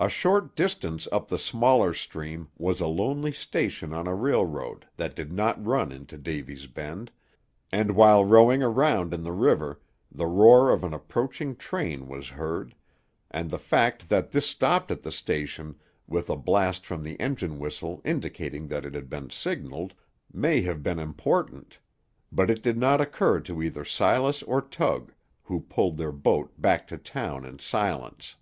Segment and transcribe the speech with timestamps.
[0.00, 5.14] A short distance up the smaller stream was a lonely station on a railroad that
[5.14, 7.12] did not run into Davy's Bend,
[7.70, 9.80] and while rowing around in the river,
[10.10, 12.74] the roar of an approaching train was heard,
[13.30, 15.76] and the fact that this stopped at the station,
[16.08, 19.94] with a blast from the engine whistle indicating that it had been signalled,
[20.32, 21.78] may have been important;
[22.32, 25.12] but it did not occur to either Silas or Tug,
[25.44, 28.34] who pulled their boat back to town in silence.